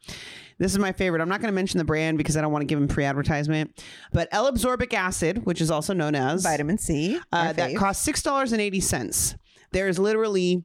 [0.59, 1.23] This is my favorite.
[1.23, 3.83] I'm not going to mention the brand because I don't want to give them pre-advertisement.
[4.13, 7.19] But L-absorbic acid, which is also known as Vitamin C.
[7.33, 9.37] uh, that costs six dollars and eighty cents.
[9.71, 10.65] There's literally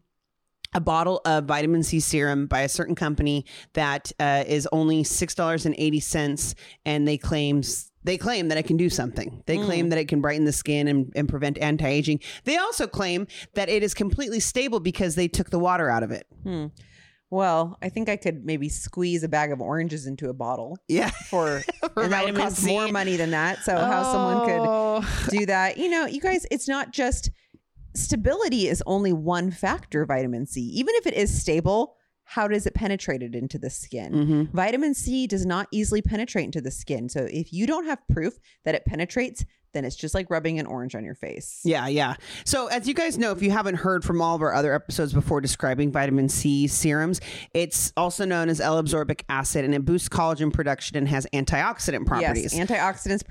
[0.76, 5.36] a bottle of vitamin C serum by a certain company that uh, is only six
[5.36, 9.44] dollars and eighty cents, and they claims they claim that it can do something.
[9.46, 12.20] They claim that it can brighten the skin and, and prevent anti aging.
[12.44, 16.12] They also claim that it is completely stable because they took the water out of
[16.12, 16.26] it.
[17.34, 21.10] Well, I think I could maybe squeeze a bag of oranges into a bottle Yeah.
[21.32, 21.62] for,
[21.96, 22.68] For and that would cost C.
[22.72, 23.64] more money than that.
[23.64, 25.28] So how someone could Oh.
[25.30, 25.78] do that.
[25.80, 27.32] You know, you guys, it's not just
[27.96, 30.62] stability is only one factor, vitamin C.
[30.62, 34.14] Even if it is stable, how does it penetrate it into the skin?
[34.14, 34.52] Mhm.
[34.52, 37.10] Vitamin C does not easily penetrate into the skin.
[37.10, 39.44] So if you don't have proof that it penetrates,
[39.74, 41.60] then it's just like rubbing an orange on your face.
[41.64, 42.16] Yeah, yeah.
[42.46, 45.14] So, as you guys know, if you haven't heard from all of our other episodes
[45.14, 47.20] before describing vitamin C serums,
[47.54, 52.56] it's also known as L-absorbic acid, and it boosts collagen production and has antioxidant properties.
[52.56, 53.24] Yes, antioxidants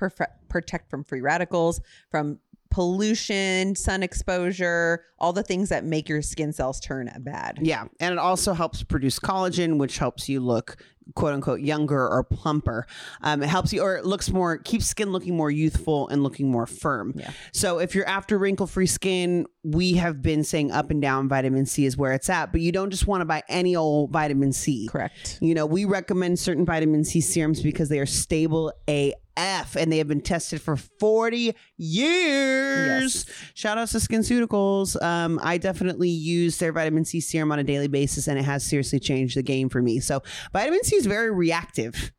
[0.49, 2.39] protect from free radicals, from
[2.73, 7.59] pollution, sun exposure, all the things that make your skin cells turn bad.
[7.61, 10.77] yeah, and it also helps produce collagen, which helps you look
[11.13, 12.87] "quote unquote" younger or plumper.
[13.21, 16.49] Um, it helps you, or it looks more, keeps skin looking more youthful and looking
[16.49, 17.13] more firm.
[17.15, 17.29] Yeah.
[17.51, 21.85] So if you're after wrinkle-free skin, we have been saying up and down vitamin C
[21.85, 24.87] is where it's at, but you don't just want to buy any old vitamin C.
[24.89, 25.37] Correct.
[25.41, 29.97] You know, we recommend certain vitamin C serums because they are stable AF and they
[29.97, 33.25] have been tested for 40 years.
[33.53, 35.01] Shout outs to SkinCeuticals.
[35.01, 38.63] Um, I definitely use their vitamin C serum on a daily basis and it has
[38.63, 39.99] seriously changed the game for me.
[39.99, 42.11] So, vitamin C is very reactive.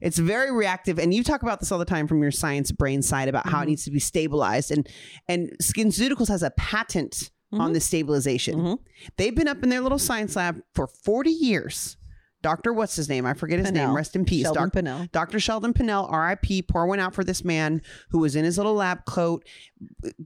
[0.00, 3.02] It's very reactive, and you talk about this all the time from your science brain
[3.02, 3.68] side about how it Mhm.
[3.68, 4.70] needs to be stabilized.
[4.70, 4.88] And
[5.28, 7.74] and SkinCeuticals has a patent on Mhm.
[7.74, 8.58] this stabilization.
[8.58, 8.78] Mhm.
[9.18, 11.98] They've been up in their little science lab for 40 years.
[12.42, 13.26] Doctor, what's his name?
[13.26, 13.94] I forget his name.
[13.94, 14.44] Rest in peace.
[14.44, 14.54] Dr.
[14.54, 15.12] Sheldon Doc- Pinnell.
[15.12, 15.40] Dr.
[15.40, 19.04] Sheldon Pinnell, RIP, pour one out for this man who was in his little lab
[19.04, 19.44] coat,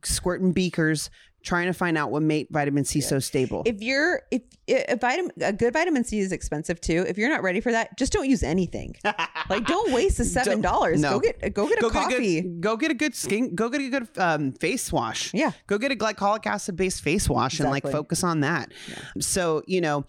[0.02, 1.10] squirting beakers,
[1.42, 3.62] trying to find out what made vitamin C so stable.
[3.66, 4.42] If you're if
[4.88, 7.04] a vitamin a good vitamin C is expensive too.
[7.06, 8.96] If you're not ready for that, just don't use anything.
[9.50, 11.02] Like don't waste the seven dollars.
[11.02, 11.18] no.
[11.18, 12.40] Go get go get a go get a coffee.
[12.40, 13.54] good, go get a good skin.
[13.54, 15.34] Go get a good um, face wash.
[15.34, 15.52] Yeah.
[15.66, 18.72] Go get a glycolic acid based face wash and like focus on that.
[19.20, 20.06] So you know,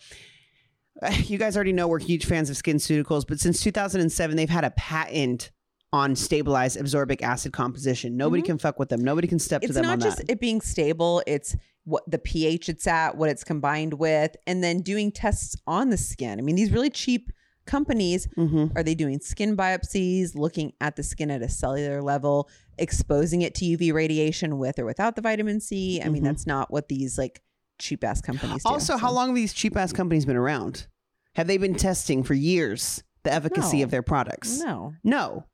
[1.26, 4.72] you guys already know we're huge fans of SkinCeuticals, but since 2007 they've had a
[4.72, 5.52] patent
[5.94, 8.18] on stabilized absorbic acid composition.
[8.18, 9.02] Nobody can fuck with them.
[9.02, 9.72] Nobody can step to Mm-hmm.
[9.72, 10.30] It's them not on just that.
[10.30, 11.56] it being stable, it's
[11.86, 15.98] what the pH it's at, what it's combined with, and then doing tests on the
[15.98, 16.38] skin.
[16.38, 17.32] I mean, these really cheap
[17.66, 22.50] companies hmm are they doing skin biopsies, looking at the skin at a cellular level,
[22.78, 26.02] exposing it to UV radiation with or without the vitamin C?
[26.04, 26.26] I mean, Mhm.
[26.26, 27.42] that's not what these like
[27.80, 28.70] cheap ass companies do.
[28.70, 30.88] Also, how long have these cheap ass companies been around?
[31.36, 33.84] Have they been testing for years the efficacy No.
[33.86, 34.60] of their products?
[34.60, 35.46] No, No,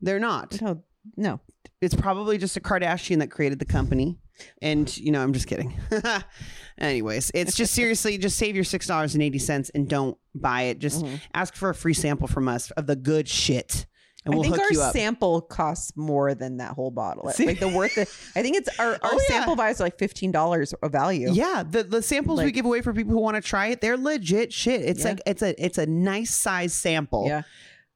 [0.00, 0.60] they're not.
[0.60, 0.82] no,
[1.16, 1.40] no.
[1.80, 4.18] It's probably just a Kardashian that created the company.
[4.62, 5.78] And, you know, I'm just kidding.
[6.78, 10.78] Anyways, it's just seriously, just save your $6.80 and don't buy it.
[10.78, 11.20] Just Mhm.
[11.34, 13.86] ask for a free sample from us of the good shit.
[14.26, 14.92] And we'll I think hook our you up.
[14.92, 17.30] sample costs more than that whole bottle.
[17.30, 17.46] See?
[17.46, 18.08] Like the worth it.
[18.36, 19.34] I think it's our, our Oh, yeah.
[19.36, 21.30] sample buys are like fifteen dollars of value.
[21.32, 23.96] yeah, the, the samples we give away for people who want to try it, they're
[23.96, 24.82] legit shit.
[24.82, 25.08] It's Yeah.
[25.10, 27.26] like it's a it's a nice size sample.
[27.26, 27.42] Yeah.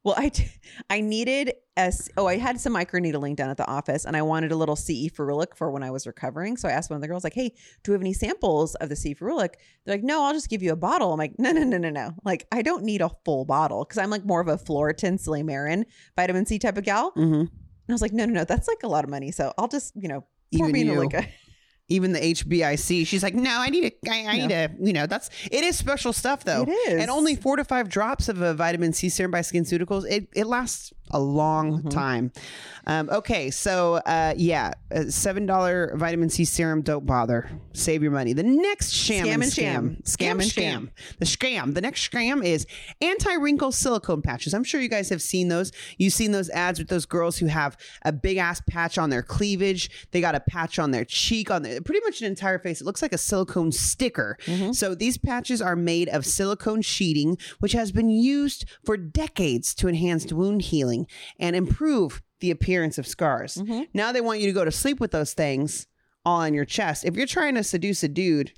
[0.04, 0.48] Well, I t-
[0.90, 4.52] I needed a oh I had some microneedling done at the office and I wanted
[4.52, 6.56] a little CE ferulic for when I was recovering.
[6.56, 8.88] So I asked one of the girls like, "Hey, do we have any samples of
[8.90, 11.50] the CE ferulic?" They're like, "No, I'll just give you a bottle." I'm like, "No,
[11.50, 12.12] no, no, no, no.
[12.24, 15.84] Like I don't need a full bottle because I'm like more of a Phloretin, Silymarin,
[16.14, 17.50] vitamin C type of gal." hmm And
[17.88, 18.44] I was like, "No, no, no.
[18.44, 19.32] That's like a lot of money.
[19.32, 20.24] So I'll just you know
[20.56, 20.98] pour Even me into you.
[21.00, 21.26] like a
[21.88, 23.06] even the HBIC.
[23.06, 25.76] She's like, no, I need a, I, I need a, you know, that's it is
[25.76, 26.62] special stuff though.
[26.62, 27.00] It is.
[27.02, 30.10] and only four to five drops of a vitamin C serum by SkinCeuticals.
[30.10, 31.88] It it lasts a long Mm-hmm.
[31.88, 32.32] time.
[32.86, 36.82] Um, okay, so uh, yeah, uh, seven dollar vitamin C serum.
[36.82, 37.50] Don't bother.
[37.72, 38.32] Save your money.
[38.32, 39.96] The next sham Scam and sham.
[40.04, 40.90] scam Scam and scam.
[41.18, 41.74] The scam.
[41.74, 42.66] The next scam is
[43.00, 44.54] anti wrinkle silicone patches.
[44.54, 45.72] I'm sure you guys have seen those.
[45.98, 49.22] You've seen those ads with those girls who have a big ass patch on their
[49.22, 49.90] cleavage.
[50.12, 52.80] They got a patch on their cheek, on their pretty much an entire face.
[52.80, 54.36] It looks like a silicone sticker.
[54.46, 54.72] Mm-hmm.
[54.72, 59.88] So these patches are made of silicone sheeting, which has been used for decades to
[59.88, 61.06] enhance wound healing
[61.38, 63.56] and improve the appearance of scars.
[63.56, 63.82] Mm-hmm.
[63.94, 65.86] Now they want you to go to sleep with those things
[66.24, 67.04] all on your chest.
[67.04, 68.52] If you're trying to seduce a dude,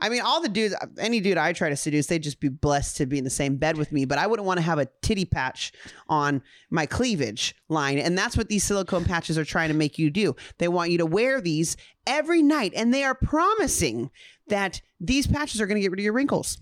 [0.00, 2.96] I mean, all the dudes, any dude I try to seduce, they'd just be blessed
[2.98, 4.04] to be in the same bed with me.
[4.04, 5.72] But I wouldn't want to have a titty patch
[6.08, 7.98] on my cleavage line.
[7.98, 10.36] And that's what these silicone patches are trying to make you do.
[10.58, 12.72] They want you to wear these every night.
[12.74, 14.10] And they are promising
[14.48, 16.58] that these patches are going to get rid of your wrinkles.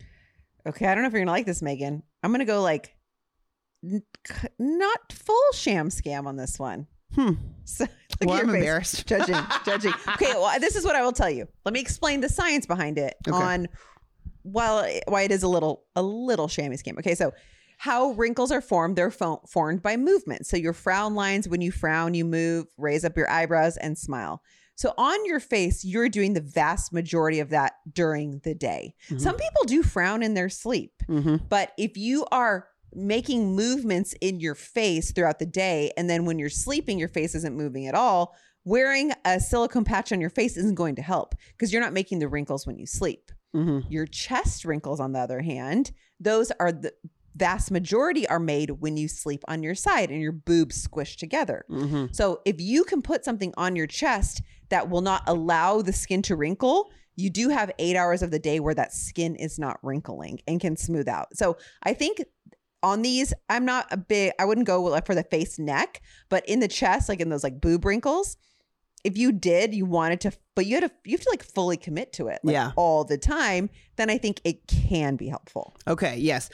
[0.66, 2.02] Okay, I don't know if you're gonna like this, Megan.
[2.22, 2.96] I'm gonna go like
[4.58, 6.88] not full sham scam on this one.
[7.14, 7.32] Hmm.
[7.64, 7.84] So,
[8.20, 8.54] look Well, I'm face.
[8.54, 9.06] embarrassed.
[9.08, 9.92] Judging, judging.
[10.14, 11.48] Okay, well, this is what I will tell you.
[11.64, 13.36] Let me explain the science behind it Okay.
[13.36, 13.68] on
[14.42, 16.98] while why it is a little a little shammy scam.
[16.98, 17.32] Okay, so
[17.78, 18.96] how wrinkles are formed?
[18.96, 20.46] They're fo- formed by movement.
[20.46, 24.40] So your frown lines, when you frown, you move, raise up your eyebrows, and smile.
[24.76, 28.94] So on your face, you're doing the vast majority of that during the day.
[29.08, 29.20] Mhm.
[29.20, 30.92] Some people do frown in their sleep.
[31.08, 31.36] Mm-hmm.
[31.48, 36.38] But if you are making movements in your face throughout the day, and then when
[36.38, 40.56] you're sleeping, your face isn't moving at all, wearing a silicone patch on your face
[40.56, 43.30] isn't going to help because you're not making the wrinkles when you sleep.
[43.54, 43.90] Mm-hmm.
[43.90, 46.92] Your chest wrinkles, on the other hand, those are the
[47.36, 51.64] vast majority are made when you sleep on your side and your boobs squish together.
[51.70, 52.06] Mm-hmm.
[52.12, 56.22] So if you can put something on your chest that will not allow the skin
[56.22, 59.78] to wrinkle, you do have eight hours of the day where that skin is not
[59.82, 61.28] wrinkling and can smooth out.
[61.36, 62.22] So I think
[62.86, 66.48] on these, I'm not a big, I wouldn't go like for the face neck, but
[66.48, 68.36] in the chest, like in those like boob wrinkles,
[69.04, 71.76] if you did, you wanted to, but you had to, you have to like fully
[71.76, 72.72] commit to it like, Yeah.
[72.76, 75.76] all the time, then I think it can be helpful.
[75.86, 76.48] Okay, yes.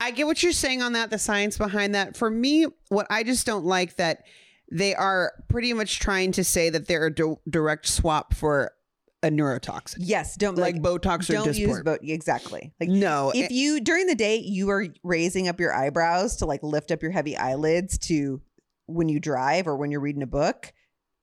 [0.00, 2.16] I get what you're saying on that, the science behind that.
[2.16, 4.24] For me, what I just don't like that
[4.70, 8.72] they are pretty much trying to say that they're a di- direct swap for
[9.22, 10.36] a neurotoxin, Yes.
[10.36, 11.98] Don't like, like, Botox or don't use both.
[12.02, 12.72] Exactly.
[12.80, 16.62] Like no, if you during the day you are raising up your eyebrows to like
[16.62, 18.40] lift up your heavy eyelids to
[18.86, 20.72] when you drive or when you're reading a book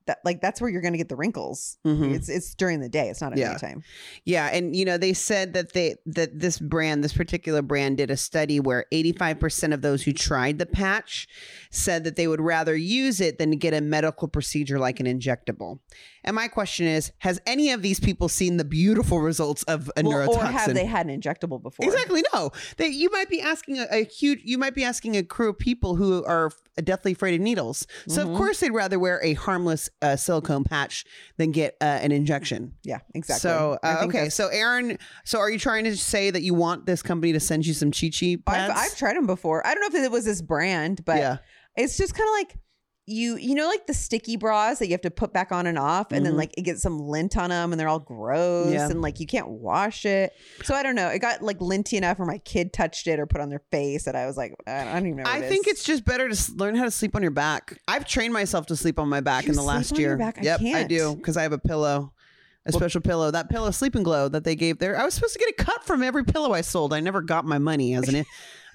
[0.07, 1.77] that like that's where you're going to get the wrinkles.
[1.85, 2.13] Mhm.
[2.13, 3.09] It's it's during the day.
[3.09, 3.51] It's not at Yeah.
[3.53, 3.83] nighttime.
[4.23, 8.11] Yeah, and you know they said that they that this brand, this particular brand, did
[8.11, 11.27] a study where eighty five percent of those who tried the patch
[11.71, 15.05] said that they would rather use it than to get a medical procedure like an
[15.05, 15.79] injectable.
[16.23, 20.01] And my question is, has any of these people seen the beautiful results of a
[20.03, 20.37] Well, neurotoxin?
[20.37, 21.85] or have they had an injectable before?
[21.85, 22.23] Exactly.
[22.33, 24.41] No, they, you might be asking a, a huge.
[24.43, 26.51] You might be asking a crew of people who are
[26.83, 27.85] deathly afraid of needles.
[28.07, 28.31] So Mhm.
[28.31, 31.05] of course they'd rather wear a harmless uh, silicone patch
[31.37, 32.73] than get uh, an injection.
[32.83, 33.39] Yeah, exactly.
[33.39, 37.01] So uh, okay, so Erin, so are you trying to say that you want this
[37.01, 38.71] company to send you some Chi Chi pads?
[38.71, 39.65] I've, I've tried them before.
[39.65, 41.37] I don't know if it was this brand, but yeah,
[41.75, 42.59] it's just kind of like
[43.07, 45.77] you you know like the sticky bras that you have to put back on and
[45.77, 46.29] off and Mhm.
[46.29, 48.89] then like it gets some lint on them and they're all gross Yeah.
[48.89, 52.17] and like you can't wash it so i don't know it got like linty enough
[52.17, 54.83] where my kid touched it or put on their face that i was like i
[54.85, 55.73] don't even know I it think is.
[55.73, 57.79] it's just better to learn how to sleep on your back.
[57.87, 60.19] I've trained myself to sleep on my back You in the last year.
[60.19, 60.89] I yep, I can't.
[60.89, 62.11] do because I have a pillow.
[62.67, 64.99] A special pillow, that pillow, Sleeping Glow, that they gave there.
[64.99, 66.93] I was supposed to get a cut from every pillow I sold.
[66.93, 68.25] I never got my money as an.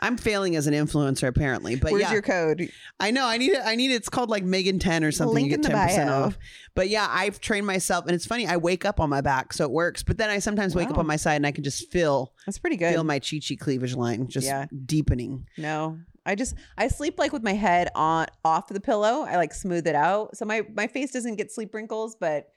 [0.01, 3.27] I'm failing as an influencer apparently, but where's yeah, your code I know.
[3.27, 3.61] I need it.
[3.65, 3.95] I need it.
[3.95, 5.35] It's called like Megan 10 or something.
[5.35, 6.23] Link you get 10% bio.
[6.25, 6.39] off.
[6.75, 8.47] But yeah, I've trained myself and it's funny.
[8.47, 10.03] I wake up on my back, so it works.
[10.03, 12.59] But then I sometimes wake up on my side and I can just feel that's
[12.59, 14.67] pretty good feel my chi chi cleavage line just Yeah.
[14.87, 15.47] deepening.
[15.59, 19.55] no i just i sleep like with my head on off the pillow i like
[19.55, 22.53] smooth it out so my my face doesn't get sleep wrinkles but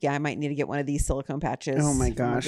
[0.00, 2.46] yeah i might need to get one of these silicone patches Oh my gosh.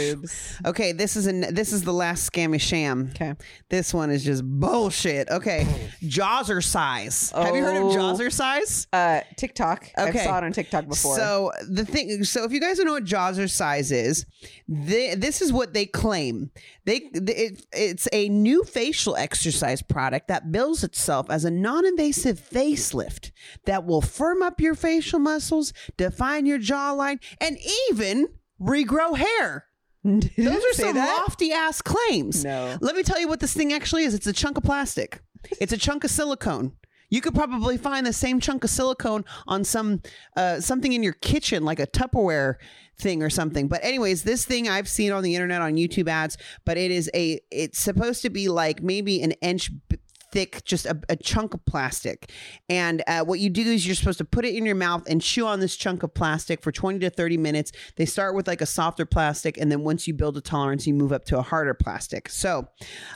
[0.66, 3.08] Okay, this is an this is the last scammy sham.
[3.14, 3.34] okay
[3.70, 5.28] This one is just bullshit.
[5.30, 5.66] Okay,
[6.02, 7.32] Jawzrsize.
[7.32, 7.96] Have you heard of Oh.
[7.96, 8.86] Jawzrsize?
[8.92, 10.24] uh tiktok i Okay.
[10.24, 13.04] saw it on tiktok before So the thing, so if you guys don't know what
[13.04, 14.26] Jawzrsize is,
[14.68, 16.50] thi- this is what they claim.
[16.84, 23.30] They it, it's a new facial exercise product that bills itself as a non-invasive facelift
[23.66, 27.56] that will firm up your facial muscles, define your jawline, and
[27.90, 28.26] even
[28.60, 29.66] regrow hair.
[30.04, 31.22] Those are some that?
[31.22, 32.44] lofty ass claims.
[32.44, 32.76] No.
[32.80, 34.14] Let me tell you what this thing actually is.
[34.14, 35.20] It's a chunk of plastic.
[35.60, 36.72] It's a chunk of silicone.
[37.10, 40.02] You could probably find the same chunk of silicone on some
[40.36, 42.56] uh, something in your kitchen, like a Tupperware
[43.00, 43.66] thing or something.
[43.66, 47.10] But anyways, this thing I've seen on the internet on YouTube ads, but it is
[47.14, 47.40] a.
[47.50, 49.70] It's supposed to be like maybe an inch.
[49.88, 49.96] b-
[50.30, 52.30] Thick, just a, a chunk of plastic.
[52.68, 55.22] And uh, what you do is you're supposed to put it in your mouth and
[55.22, 57.72] chew on this chunk of plastic for 20 to 30 minutes.
[57.96, 60.94] They start with like a softer plastic, and then once you build a tolerance, you
[60.94, 62.28] move up to a harder plastic.
[62.28, 62.68] So,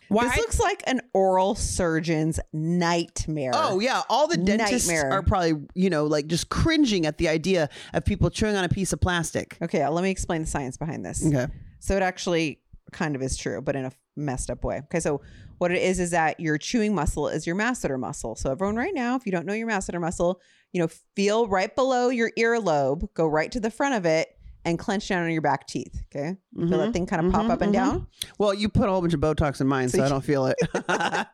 [0.09, 0.29] why?
[0.29, 3.53] This looks like an oral surgeon's nightmare.
[3.55, 5.13] Oh yeah, all the dentists Nightmare.
[5.13, 8.69] are probably you know like just cringing at the idea of people chewing on a
[8.69, 9.57] piece of plastic.
[9.63, 11.27] Okay, let me explain the science behind this.
[11.27, 11.47] Okay.
[11.81, 12.61] So it actually
[12.93, 14.79] kind of is true, but in a messed up way.
[14.85, 15.21] Okay, so
[15.63, 18.35] what it is is that your chewing muscle is your masseter muscle.
[18.35, 20.41] So everyone right now, if you don't know your masseter muscle,
[20.73, 24.77] you know, feel right below your earlobe, go right to the front of it and
[24.79, 26.03] clench down on your back teeth.
[26.07, 26.37] Okay.
[26.57, 26.71] Feel Mhm.
[26.79, 27.75] that thing kind of pop Mhm, up and mhm.
[27.75, 28.07] down.
[28.39, 30.47] Well, you put a whole bunch of Botox in mine, so, So I don't feel
[30.47, 30.57] it.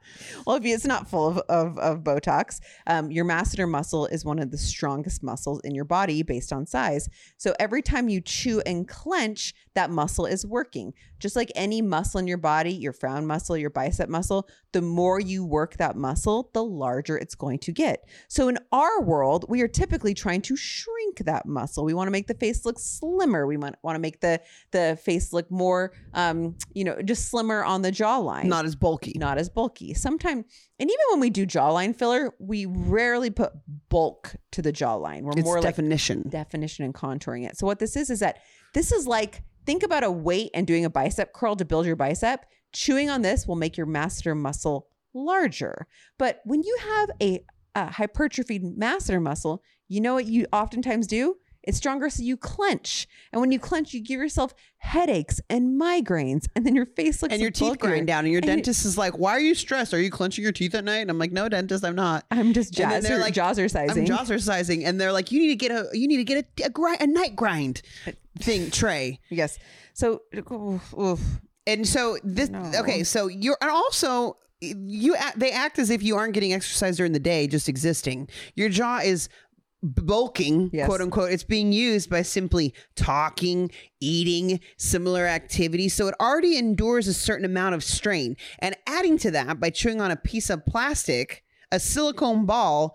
[0.46, 4.38] Well, if it's not full of, of, of Botox, um, your masseter muscle is one
[4.38, 7.08] of the strongest muscles in your body based on size.
[7.36, 10.92] So every time you chew and clench, that muscle is working.
[11.20, 15.20] Just like any muscle in your body, your frown muscle, your bicep muscle, the more
[15.20, 18.08] you work that muscle, the larger it's going to get.
[18.26, 21.84] So in our world, we are typically trying to shrink that muscle.
[21.84, 23.46] We want to make the face look slimmer.
[23.46, 24.40] We want, want to make the
[24.72, 29.12] the face look more, um, you know, just slimmer on the jawline Not as bulky.
[29.16, 29.94] not as bulky.
[29.94, 30.44] Sometimes,
[30.80, 33.52] and even when we do jawline filler, we rarely put
[33.88, 35.22] bulk to the jawline.
[35.22, 36.28] We're it's more like definition.
[36.28, 37.56] definition and contouring it.
[37.56, 38.38] So what this is is that
[38.74, 41.94] this is like think about a weight and doing a bicep curl to build your
[41.94, 42.46] bicep.
[42.72, 45.86] Chewing on this will make your masseter muscle larger.
[46.18, 51.36] But when you have a, a hypertrophied masseter muscle, you know what you oftentimes do?
[51.62, 53.06] It's stronger, so you clench.
[53.32, 57.32] And when you clench, you give yourself headaches and migraines, and then your face looks
[57.32, 59.92] and your teeth grind down, and your And dentist is like, "Why are you stressed?
[59.92, 62.24] Are you clenching your teeth at night?" And I'm like, "No, dentist, I'm not.
[62.30, 64.10] I'm just And then they're like, jawser sizing.
[64.10, 66.66] I'm jazzercising." And they're like, "You need to get a, you need to get a,
[66.66, 67.82] a, grind, a night grind
[68.38, 69.58] thing tray." yes.
[69.94, 71.20] So, oof, oof.
[71.66, 72.70] And so this No.
[72.76, 76.96] okay, so you're and also you act, they act as if you aren't getting exercise
[76.96, 78.28] during the day, just existing.
[78.56, 79.28] Your jaw is
[79.82, 80.86] bulking, Yes.
[80.86, 81.30] quote unquote.
[81.32, 85.94] It's being used by simply talking, eating, similar activities.
[85.94, 88.36] So it already endures a certain amount of strain.
[88.58, 92.94] And adding to that by chewing on a piece of plastic, a silicone ball,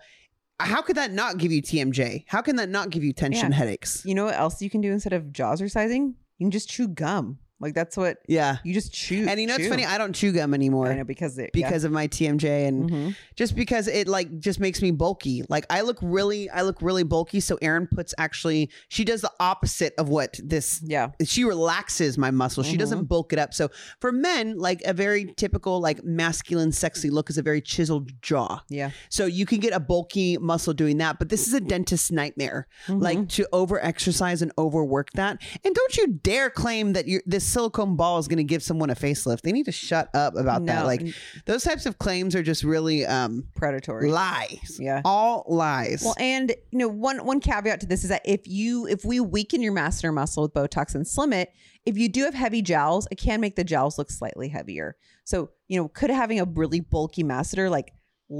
[0.60, 2.24] how could that not give you TMJ?
[2.28, 3.56] How can that not give you tension Yeah.
[3.58, 4.02] headaches?
[4.04, 6.14] you know what else you can do instead of jazzercising?
[6.38, 7.38] You can just chew gum.
[7.60, 8.58] Like that's what Yeah.
[8.64, 9.26] you just chew.
[9.28, 9.84] And you know, it's funny.
[9.84, 10.88] I don't chew gum anymore.
[10.88, 12.96] I know because it, because of my TMJ and yeah.
[12.96, 13.16] Mhm.
[13.36, 15.44] just because it like just makes me bulky.
[15.48, 19.30] Like I look really I look really bulky so Erin puts actually she does the
[19.40, 22.62] opposite of what this yeah, she relaxes my muscle.
[22.62, 22.78] She Mm-hmm.
[22.80, 23.54] doesn't bulk it up.
[23.54, 28.10] So for men, like a very typical like masculine sexy look is a very chiseled
[28.20, 28.60] jaw.
[28.68, 28.90] yeah.
[29.08, 32.66] So you can get a bulky muscle doing that, but this is a dentist nightmare.
[32.88, 33.00] Mm-hmm.
[33.00, 35.40] Like to over exercise and overwork that.
[35.64, 38.90] And don't you dare claim that you're this silicone ball is going to give someone
[38.90, 39.42] a facelift.
[39.42, 40.86] They need to shut up about that.
[40.86, 41.06] Like
[41.46, 44.10] those types of claims are just really um predatory.
[44.10, 44.78] lies.
[44.80, 45.02] Yeah.
[45.04, 46.02] All lies.
[46.04, 49.20] Well, and you know, one one caveat to this is that if you if we
[49.20, 51.52] weaken your masseter muscle with Botox and slim it,
[51.84, 54.96] if you do have heavy jowls, it can make the jowls look slightly heavier.
[55.24, 57.92] So you know, could having a really bulky masseter like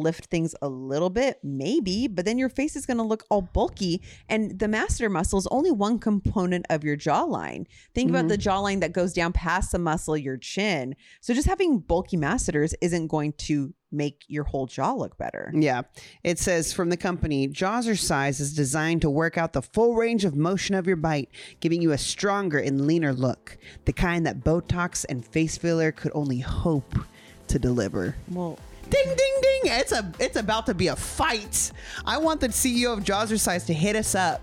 [0.03, 3.43] lift things a little bit maybe but then your face is going to look all
[3.43, 8.37] bulky and the masseter muscle is only one component of your jawline think about the
[8.37, 8.49] mm-hmm.
[8.49, 13.09] jawline that goes down past the muscle your chin so just having bulky masseters isn't
[13.09, 15.83] going to make your whole jaw look better Yeah.
[16.23, 20.35] It says from the company, Jazzercise is designed to work out the full range of
[20.35, 21.31] motion of your bite,
[21.61, 26.13] giving you a stronger and leaner look, the kind that Botox and face filler could
[26.15, 26.95] only hope
[27.49, 28.17] to deliver.
[28.31, 28.59] well
[28.91, 29.61] Ding ding ding.
[29.73, 31.73] It's a it's about to be a fight.
[32.05, 34.41] I want the CEO of Jazzercise to hit us up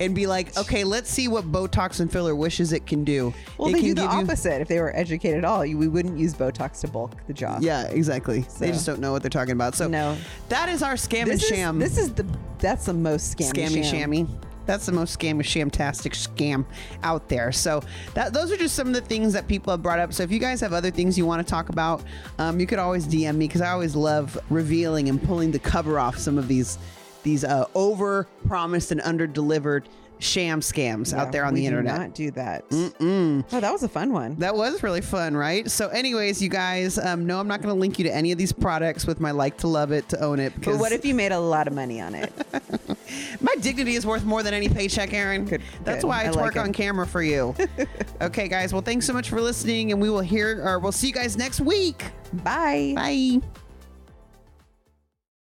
[0.00, 3.32] and be like, okay, let's see what Botox and filler wishes it can do.
[3.58, 4.60] Well, It they can do the give you- opposite.
[4.60, 7.58] If they were educated at all, you, we wouldn't use Botox to bulk the jaw.
[7.60, 8.40] Yeah, exactly.
[8.58, 9.74] They just don't know what they're talking about.
[9.74, 10.16] So No.
[10.48, 11.78] that is our scam and This is, sham.
[11.78, 12.26] this is the
[12.58, 14.10] that's the most scammy, scammy sham.
[14.12, 14.28] shammy.
[14.66, 16.64] That's the most scammy shamtastic scam
[17.02, 17.52] out there.
[17.52, 17.82] So
[18.14, 20.12] that those are just some of the things that people have brought up.
[20.12, 22.02] So if you guys have other things you want to talk about,
[22.38, 25.98] um, you could always DM me because I always love revealing and pulling the cover
[25.98, 26.78] off some of these
[27.22, 29.88] these uh, over promised and under delivered
[30.22, 31.98] sham scams Yeah, out there on the do internet.
[32.00, 32.64] Not do that.
[32.70, 34.36] Oh, that was a fun one.
[34.36, 35.70] That was really fun, right?
[35.70, 38.38] So, anyways, you guys, um, no, I'm not going to link you to any of
[38.38, 41.04] these products with my like to love it to own it because But what if
[41.04, 42.32] you made a lot of money on it?
[43.40, 45.44] My dignity is worth more than any paycheck, Erin.
[45.44, 46.08] Good, That's good.
[46.08, 46.58] why I, I twerk it.
[46.58, 47.54] on camera for you.
[48.22, 48.72] okay, guys.
[48.72, 51.36] Well, thanks so much for listening, and we will hear or we'll see you guys
[51.36, 52.04] next week.
[52.32, 52.92] Bye.
[52.96, 53.40] Bye.